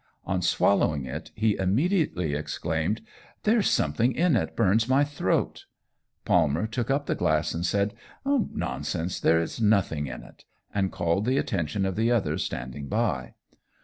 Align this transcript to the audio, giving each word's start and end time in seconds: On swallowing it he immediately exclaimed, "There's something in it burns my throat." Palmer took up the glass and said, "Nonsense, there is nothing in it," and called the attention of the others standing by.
On 0.25 0.41
swallowing 0.41 1.05
it 1.05 1.29
he 1.35 1.55
immediately 1.59 2.33
exclaimed, 2.33 3.01
"There's 3.43 3.69
something 3.69 4.15
in 4.15 4.35
it 4.35 4.55
burns 4.55 4.89
my 4.89 5.03
throat." 5.03 5.65
Palmer 6.25 6.65
took 6.65 6.89
up 6.89 7.05
the 7.05 7.13
glass 7.13 7.53
and 7.53 7.63
said, 7.63 7.93
"Nonsense, 8.25 9.19
there 9.19 9.39
is 9.39 9.61
nothing 9.61 10.07
in 10.07 10.23
it," 10.23 10.43
and 10.73 10.91
called 10.91 11.25
the 11.25 11.37
attention 11.37 11.85
of 11.85 11.95
the 11.95 12.09
others 12.11 12.43
standing 12.43 12.87
by. 12.87 13.35